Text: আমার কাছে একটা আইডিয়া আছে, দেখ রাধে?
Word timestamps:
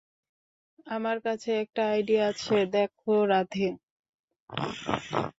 আমার 0.87 1.17
কাছে 1.25 1.49
একটা 1.63 1.81
আইডিয়া 1.91 2.23
আছে, 2.31 2.57
দেখ 2.75 2.91
রাধে? 3.29 3.67